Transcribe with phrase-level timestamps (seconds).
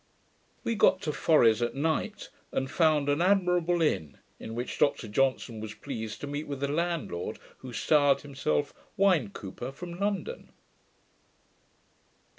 [0.63, 5.59] We got to Fores at night, and found an admirable inn, in which Dr Johnson
[5.59, 10.49] was pleased to meet with a landlord who styled himself 'Wine Cooper, from London'.